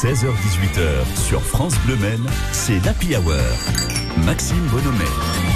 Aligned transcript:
16h18h 0.00 1.16
sur 1.16 1.42
France 1.42 1.74
Bleu 1.84 1.96
Men, 1.96 2.24
c'est 2.52 2.78
l'Happy 2.84 3.16
Hour. 3.16 3.34
Maxime 4.24 4.64
Bonhomet. 4.70 5.47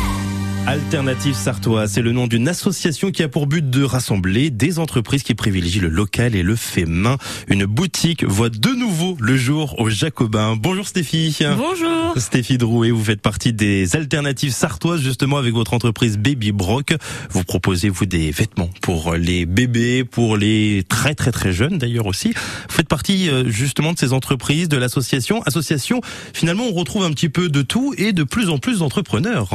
Alternative 0.65 1.35
Sartois, 1.35 1.89
c'est 1.89 2.03
le 2.03 2.13
nom 2.13 2.29
d'une 2.29 2.47
association 2.47 3.11
qui 3.11 3.25
a 3.25 3.29
pour 3.29 3.49
but 3.49 3.69
de 3.69 3.83
rassembler 3.83 4.51
des 4.51 4.79
entreprises 4.79 5.25
qui 5.25 5.35
privilégient 5.35 5.81
le 5.81 5.89
local 5.89 6.37
et 6.37 6.45
le 6.45 6.55
fait 6.55 6.85
main. 6.85 7.17
Une 7.49 7.65
boutique 7.67 8.23
voit 8.23 8.49
de 8.49 8.69
nouveau 8.69 9.17
le 9.21 9.37
jour 9.37 9.75
au 9.81 9.91
Jacobin. 9.91 10.55
Bonjour 10.57 10.87
Stéphie. 10.87 11.37
Bonjour. 11.57 12.15
Stéphie 12.17 12.59
Drouet, 12.59 12.93
vous 12.93 13.03
faites 13.03 13.21
partie 13.21 13.53
des 13.53 13.97
alternatives 13.97 14.53
sartoises 14.53 15.01
justement 15.01 15.37
avec 15.37 15.53
votre 15.53 15.75
entreprise 15.75 16.17
Baby 16.17 16.53
Brock. 16.53 16.95
Vous 17.31 17.43
proposez 17.43 17.89
vous 17.89 18.07
des 18.07 18.31
vêtements 18.31 18.71
pour 18.83 19.15
les 19.15 19.47
bébés, 19.47 20.05
pour 20.05 20.37
les 20.37 20.85
très 20.89 21.17
très 21.17 21.33
très 21.33 21.53
jeunes 21.53 21.79
d'ailleurs 21.79 22.07
aussi? 22.07 22.29
Vous 22.29 22.75
faites 22.75 22.89
partie 22.89 23.29
euh, 23.29 23.51
justement 23.51 23.95
de 23.95 23.99
ces 23.99 24.13
entreprises, 24.13 24.69
de 24.69 24.77
l'association. 24.77 25.43
Association, 25.43 26.03
finalement 26.33 26.65
on 26.71 26.73
retrouve 26.73 27.03
un 27.03 27.11
petit 27.11 27.29
peu 27.29 27.49
de 27.49 27.63
tout 27.63 27.95
et 27.99 28.13
de 28.13 28.23
plus 28.23 28.49
en 28.49 28.59
plus 28.59 28.79
d'entrepreneurs. 28.79 29.51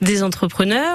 Des 0.00 0.22
entrepreneurs 0.22 0.47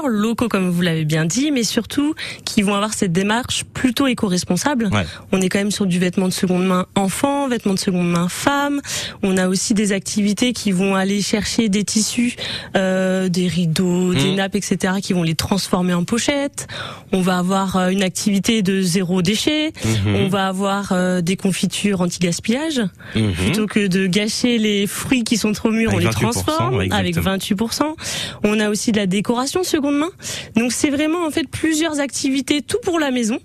locaux, 0.07 0.47
comme 0.49 0.69
vous 0.69 0.81
l'avez 0.81 1.05
bien 1.05 1.25
dit, 1.25 1.51
mais 1.51 1.63
surtout 1.63 2.13
qui 2.45 2.61
vont 2.61 2.73
avoir 2.75 2.93
cette 2.93 3.11
démarche 3.11 3.63
plutôt 3.73 4.07
éco-responsable. 4.07 4.89
Ouais. 4.91 5.05
On 5.31 5.41
est 5.41 5.49
quand 5.49 5.59
même 5.59 5.71
sur 5.71 5.85
du 5.85 5.99
vêtement 5.99 6.27
de 6.27 6.33
seconde 6.33 6.65
main 6.65 6.85
enfant, 6.95 7.47
vêtement 7.47 7.73
de 7.73 7.79
seconde 7.79 8.09
main 8.09 8.27
femme. 8.29 8.81
On 9.21 9.37
a 9.37 9.47
aussi 9.47 9.73
des 9.73 9.91
activités 9.91 10.53
qui 10.53 10.71
vont 10.71 10.95
aller 10.95 11.21
chercher 11.21 11.69
des 11.69 11.83
tissus, 11.83 12.35
euh, 12.75 13.29
des 13.29 13.47
rideaux, 13.47 14.13
des 14.13 14.31
Mhm. 14.31 14.35
nappes, 14.35 14.55
etc., 14.55 14.95
qui 15.01 15.13
vont 15.13 15.23
les 15.23 15.35
transformer 15.35 15.93
en 15.93 16.03
pochettes. 16.03 16.67
On 17.11 17.21
va 17.21 17.37
avoir 17.37 17.75
euh, 17.75 17.89
une 17.89 18.03
activité 18.03 18.61
de 18.61 18.81
zéro 18.81 19.21
déchet. 19.21 19.71
Mhm. 19.85 20.15
On 20.15 20.27
va 20.27 20.47
avoir 20.47 20.91
euh, 20.91 21.21
des 21.21 21.35
confitures 21.35 22.01
anti-gaspillage. 22.01 22.81
Mhm. 23.15 23.33
Plutôt 23.33 23.67
que 23.67 23.87
de 23.87 24.07
gâcher 24.07 24.57
les 24.57 24.87
fruits 24.87 25.23
qui 25.23 25.37
sont 25.37 25.51
trop 25.53 25.69
mûrs, 25.71 25.91
on 25.93 25.97
les 25.97 26.05
28%, 26.05 26.41
transforme 26.43 26.75
ouais, 26.77 26.91
avec 26.91 27.17
exactement. 27.17 27.35
28%. 27.37 27.95
On 28.43 28.59
a 28.59 28.69
aussi 28.69 28.91
de 28.91 28.97
la 28.97 29.05
décoration 29.07 29.42
seconde 29.63 29.97
main. 29.97 30.11
Donc 30.55 30.71
c'est 30.71 30.89
vraiment 30.89 31.25
en 31.25 31.31
fait 31.31 31.47
plusieurs 31.47 31.99
activités, 31.99 32.61
tout 32.61 32.79
pour 32.83 32.99
la 32.99 33.11
maison, 33.11 33.39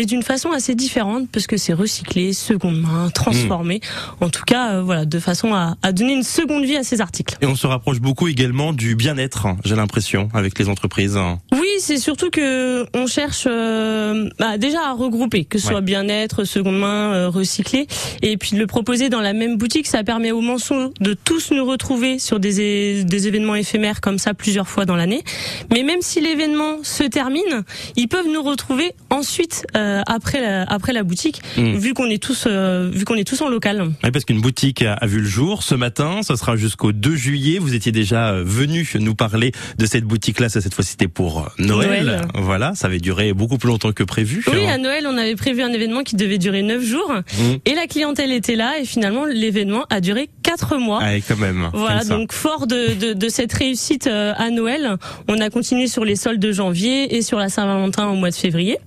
mais 0.00 0.06
d'une 0.06 0.22
façon 0.22 0.50
assez 0.50 0.74
différente 0.74 1.28
parce 1.30 1.46
que 1.46 1.58
c'est 1.58 1.74
recyclé, 1.74 2.32
seconde 2.32 2.80
main, 2.80 3.10
transformé. 3.10 3.82
Hmm. 4.18 4.24
En 4.24 4.28
tout 4.30 4.44
cas, 4.46 4.76
euh, 4.76 4.82
voilà, 4.82 5.04
de 5.04 5.18
façon 5.18 5.52
à, 5.52 5.76
à 5.82 5.92
donner 5.92 6.14
une 6.14 6.22
seconde 6.22 6.64
vie 6.64 6.78
à 6.78 6.82
ces 6.82 7.02
articles. 7.02 7.36
Et 7.42 7.46
on 7.46 7.54
se 7.54 7.66
rapproche 7.66 8.00
beaucoup 8.00 8.26
également 8.26 8.72
du 8.72 8.94
bien-être, 8.96 9.48
j'ai 9.62 9.76
l'impression, 9.76 10.30
avec 10.32 10.58
les 10.58 10.70
entreprises. 10.70 11.18
Oui, 11.52 11.68
c'est 11.80 11.98
surtout 11.98 12.30
que 12.30 12.86
on 12.96 13.06
cherche 13.06 13.44
euh, 13.46 14.30
bah, 14.38 14.56
déjà 14.56 14.78
à 14.88 14.92
regrouper, 14.94 15.44
que 15.44 15.58
ce 15.58 15.66
Ouais. 15.66 15.72
soit 15.72 15.80
bien-être, 15.82 16.44
seconde 16.44 16.78
main, 16.78 17.12
euh, 17.12 17.28
recyclé, 17.28 17.86
et 18.22 18.38
puis 18.38 18.52
de 18.52 18.58
le 18.58 18.66
proposer 18.66 19.10
dans 19.10 19.20
la 19.20 19.34
même 19.34 19.58
boutique, 19.58 19.86
ça 19.86 20.02
permet 20.02 20.32
aux 20.32 20.40
mentions 20.40 20.94
de 21.00 21.12
tous 21.12 21.50
nous 21.50 21.66
retrouver 21.66 22.18
sur 22.18 22.40
des, 22.40 23.04
des 23.04 23.28
événements 23.28 23.54
éphémères 23.54 24.00
comme 24.00 24.18
ça 24.18 24.32
plusieurs 24.32 24.66
fois 24.66 24.86
dans 24.86 24.96
l'année. 24.96 25.22
Mais 25.70 25.82
même 25.82 26.00
si 26.00 26.22
l'événement 26.22 26.78
se 26.84 27.02
termine, 27.04 27.64
ils 27.96 28.08
peuvent 28.08 28.28
nous 28.32 28.42
retrouver 28.42 28.92
ensuite 29.10 29.66
euh, 29.76 29.89
après 30.06 30.40
la, 30.40 30.62
après 30.64 30.92
la 30.92 31.02
boutique, 31.02 31.42
Mm. 31.56 31.74
vu 31.76 31.94
qu'on 31.94 32.06
est 32.06 32.22
tous 32.22 32.44
euh, 32.46 32.90
vu 32.92 33.04
qu'on 33.04 33.14
est 33.16 33.24
tous 33.26 33.40
en 33.42 33.48
local. 33.48 33.90
Oui, 34.04 34.10
parce 34.10 34.24
qu'une 34.24 34.40
boutique 34.40 34.82
a, 34.82 34.94
a 34.94 35.06
vu 35.06 35.20
le 35.20 35.26
jour 35.26 35.62
ce 35.62 35.74
matin. 35.74 36.20
Ce 36.22 36.36
sera 36.36 36.56
jusqu'au 36.56 36.92
2 36.92 37.16
juillet. 37.16 37.58
Vous 37.58 37.74
étiez 37.74 37.92
déjà 37.92 38.30
euh, 38.30 38.42
venu 38.44 38.88
nous 38.98 39.14
parler 39.14 39.52
de 39.78 39.86
cette 39.86 40.04
boutique-là. 40.04 40.48
Ça, 40.48 40.60
cette 40.60 40.74
fois, 40.74 40.84
c'était 40.84 41.08
pour 41.08 41.40
euh, 41.40 41.48
Noël. 41.58 41.88
Noël. 42.04 42.20
Voilà, 42.34 42.74
ça 42.74 42.86
avait 42.86 42.98
duré 43.00 43.32
beaucoup 43.32 43.58
plus 43.58 43.68
longtemps 43.68 43.92
que 43.92 44.02
prévu. 44.04 44.44
Oui, 44.52 44.66
à 44.66 44.78
Noël, 44.78 45.06
on 45.08 45.16
avait 45.16 45.34
prévu 45.36 45.62
un 45.62 45.72
événement 45.72 46.02
qui 46.02 46.16
devait 46.16 46.38
durer 46.38 46.62
neuf 46.62 46.82
jours, 46.84 47.12
Mm. 47.12 47.56
et 47.64 47.74
la 47.74 47.86
clientèle 47.86 48.32
était 48.32 48.56
là, 48.56 48.78
et 48.80 48.84
finalement 48.84 49.24
l'événement 49.24 49.84
a 49.90 50.00
duré 50.00 50.28
quatre 50.42 50.76
mois. 50.76 51.02
Allez, 51.02 51.22
quand 51.26 51.36
même. 51.38 51.70
Voilà, 51.72 52.04
donc 52.04 52.32
fort 52.32 52.66
de, 52.66 52.94
de, 52.94 53.12
de 53.12 53.28
cette 53.28 53.52
réussite 53.52 54.06
euh, 54.06 54.32
à 54.36 54.50
Noël, 54.50 54.96
on 55.28 55.40
a 55.40 55.50
continué 55.50 55.86
sur 55.86 56.04
les 56.04 56.16
soldes 56.16 56.40
de 56.40 56.52
janvier 56.52 57.16
et 57.16 57.22
sur 57.22 57.38
la 57.38 57.48
Saint-Valentin 57.48 58.08
au 58.08 58.14
mois 58.14 58.30
de 58.30 58.34
février. 58.34 58.78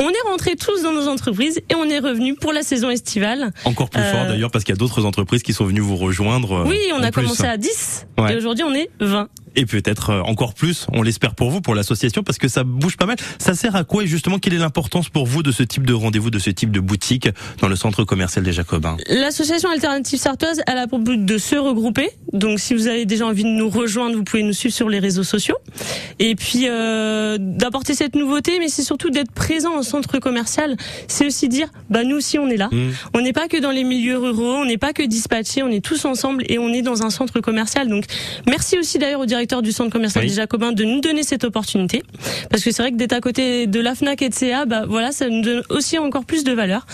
On 0.00 0.08
est 0.08 0.28
rentrés 0.42 0.56
tous 0.56 0.82
dans 0.82 0.92
nos 0.92 1.08
entreprises 1.08 1.60
et 1.70 1.74
on 1.76 1.84
est 1.84 1.98
revenu 2.00 2.34
pour 2.34 2.52
la 2.52 2.62
saison 2.62 2.90
estivale. 2.90 3.52
Encore 3.64 3.88
plus 3.90 4.00
Euh, 4.02 4.12
fort 4.12 4.26
d'ailleurs 4.26 4.50
parce 4.50 4.64
qu'il 4.64 4.74
y 4.74 4.76
a 4.76 4.78
d'autres 4.78 5.04
entreprises 5.04 5.42
qui 5.42 5.52
sont 5.52 5.64
venues 5.64 5.80
vous 5.80 5.96
rejoindre. 5.96 6.52
euh, 6.52 6.64
Oui, 6.66 6.78
on 6.92 7.02
a 7.02 7.10
plus. 7.12 7.22
commencé 7.22 7.44
à 7.44 7.56
10 7.56 8.06
Ouais. 8.18 8.32
et 8.32 8.36
aujourd'hui 8.36 8.64
on 8.64 8.74
est 8.74 8.90
20. 9.00 9.28
Et 9.54 9.66
peut-être 9.66 10.10
euh, 10.10 10.20
encore 10.22 10.54
plus, 10.54 10.86
on 10.92 11.02
l'espère 11.02 11.34
pour 11.34 11.50
vous, 11.50 11.60
pour 11.60 11.74
l'association, 11.74 12.22
parce 12.22 12.38
que 12.38 12.48
ça 12.48 12.64
bouge 12.64 12.96
pas 12.96 13.06
mal. 13.06 13.16
Ça 13.38 13.54
sert 13.54 13.76
à 13.76 13.84
quoi 13.84 14.04
et 14.04 14.06
justement? 14.06 14.38
Quelle 14.38 14.54
est 14.54 14.58
l'importance 14.58 15.08
pour 15.08 15.26
vous 15.26 15.42
de 15.42 15.52
ce 15.52 15.62
type 15.62 15.86
de 15.86 15.92
rendez-vous, 15.92 16.30
de 16.30 16.38
ce 16.38 16.50
type 16.50 16.70
de 16.70 16.80
boutique 16.80 17.28
dans 17.60 17.68
le 17.68 17.76
centre 17.76 18.04
commercial 18.04 18.44
des 18.44 18.52
Jacobins? 18.52 18.96
L'association 19.08 19.70
Alternative 19.70 20.18
Sartoise, 20.18 20.62
elle 20.66 20.78
a 20.78 20.86
pour 20.86 20.98
but 20.98 21.22
de 21.24 21.38
se 21.38 21.56
regrouper. 21.56 22.10
Donc 22.32 22.60
si 22.60 22.74
vous 22.74 22.86
avez 22.86 23.04
déjà 23.04 23.26
envie 23.26 23.44
de 23.44 23.48
nous 23.48 23.68
rejoindre, 23.68 24.16
vous 24.16 24.24
pouvez 24.24 24.42
nous 24.42 24.54
suivre 24.54 24.74
sur 24.74 24.88
les 24.88 24.98
réseaux 24.98 25.22
sociaux. 25.22 25.56
Et 26.18 26.34
puis 26.34 26.64
euh, 26.66 27.36
d'apporter 27.38 27.94
cette 27.94 28.14
nouveauté, 28.14 28.58
mais 28.58 28.68
c'est 28.68 28.82
surtout 28.82 29.10
d'être 29.10 29.32
présent 29.32 29.78
au 29.78 29.82
centre 29.82 30.18
commercial. 30.18 30.76
C'est 31.08 31.26
aussi 31.26 31.48
dire, 31.48 31.68
bah 31.90 32.04
nous 32.04 32.16
aussi 32.16 32.38
on 32.38 32.48
est 32.48 32.56
là. 32.56 32.68
Mmh. 32.72 32.90
On 33.14 33.20
n'est 33.20 33.32
pas 33.32 33.48
que 33.48 33.58
dans 33.58 33.70
les 33.70 33.84
milieux 33.84 34.18
ruraux, 34.18 34.56
on 34.56 34.64
n'est 34.64 34.78
pas 34.78 34.92
que 34.92 35.02
dispatchés, 35.02 35.62
on 35.62 35.68
est 35.68 35.84
tous 35.84 36.04
ensemble 36.06 36.44
et 36.48 36.58
on 36.58 36.68
est 36.70 36.82
dans 36.82 37.02
un 37.02 37.10
centre 37.10 37.40
commercial. 37.40 37.88
Donc 37.88 38.04
merci 38.48 38.78
aussi 38.78 38.98
d'ailleurs 38.98 39.20
au 39.20 39.26
directeur 39.26 39.41
du 39.62 39.72
centre 39.72 39.90
commercial 39.90 40.24
Oui. 40.24 40.30
des 40.30 40.36
Jacobins 40.36 40.72
de 40.72 40.84
nous 40.84 41.00
donner 41.00 41.22
cette 41.22 41.44
opportunité. 41.44 42.02
Parce 42.50 42.62
que 42.62 42.70
c'est 42.70 42.82
vrai 42.82 42.92
que 42.92 42.96
d'être 42.96 43.12
à 43.12 43.20
côté 43.20 43.66
de 43.66 43.80
la 43.80 43.94
FNAC 43.94 44.22
et 44.22 44.28
de 44.28 44.34
CA, 44.34 44.64
bah 44.66 44.84
voilà, 44.88 45.12
ça 45.12 45.28
nous 45.28 45.42
donne 45.42 45.62
aussi 45.68 45.98
encore 45.98 46.24
plus 46.24 46.44
de 46.44 46.52
valeur. 46.52 46.86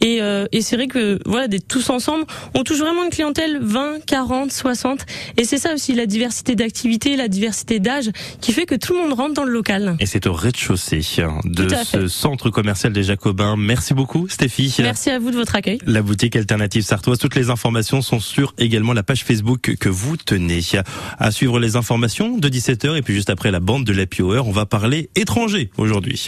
Et, 0.00 0.22
euh, 0.22 0.46
et 0.52 0.62
c'est 0.62 0.76
vrai 0.76 0.86
que 0.86 1.18
voilà, 1.26 1.48
d'être 1.48 1.66
tous 1.68 1.90
ensemble, 1.90 2.24
on 2.54 2.62
touche 2.62 2.78
vraiment 2.78 3.04
une 3.04 3.10
clientèle 3.10 3.58
20, 3.60 4.04
40, 4.06 4.52
60. 4.52 5.04
Et 5.36 5.44
c'est 5.44 5.58
ça 5.58 5.74
aussi 5.74 5.94
la 5.94 6.06
diversité 6.06 6.54
d'activités, 6.54 7.16
la 7.16 7.28
diversité 7.28 7.80
d'âge 7.80 8.10
qui 8.40 8.52
fait 8.52 8.66
que 8.66 8.74
tout 8.74 8.94
le 8.94 9.00
monde 9.00 9.12
rentre 9.12 9.34
dans 9.34 9.44
le 9.44 9.52
local. 9.52 9.96
Et 10.00 10.06
c'est 10.06 10.26
au 10.26 10.32
rez-de-chaussée 10.32 11.00
de 11.44 11.64
à 11.74 11.84
fait. 11.84 12.00
ce 12.02 12.08
centre 12.08 12.50
commercial 12.50 12.92
des 12.92 13.02
Jacobins. 13.02 13.56
Merci 13.56 13.94
beaucoup 13.94 14.28
Stéphie. 14.28 14.74
Merci 14.80 15.10
à 15.10 15.18
vous 15.18 15.30
de 15.30 15.36
votre 15.36 15.54
accueil. 15.56 15.78
La 15.86 16.02
boutique 16.02 16.36
alternative 16.36 16.82
sartoise. 16.84 17.18
Toutes 17.18 17.34
les 17.36 17.50
informations 17.50 18.02
sont 18.02 18.20
sur 18.20 18.54
également 18.58 18.92
la 18.92 19.02
page 19.02 19.24
Facebook 19.24 19.74
que 19.78 19.88
vous 19.88 20.16
tenez. 20.16 20.60
À 21.18 21.30
suivre 21.30 21.58
les 21.58 21.76
informations 21.76 21.95
de 21.98 22.48
17h 22.48 22.96
et 22.96 23.02
puis 23.02 23.14
juste 23.14 23.30
après 23.30 23.50
la 23.50 23.60
bande 23.60 23.84
de 23.84 23.92
l'Happy 23.92 24.22
on 24.22 24.52
va 24.52 24.66
parler 24.66 25.10
étranger 25.14 25.70
aujourd'hui. 25.78 26.26